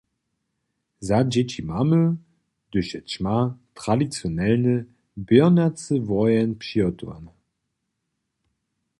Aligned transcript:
Za 1.07 1.19
dźěći 1.31 1.61
mamy, 1.69 2.01
hdyž 2.65 2.87
je 2.95 2.99
ćma, 3.11 3.37
tradicionalny 3.79 4.75
běrnjacy 5.27 5.95
woheń 6.07 6.51
spřihotowany. 6.55 7.33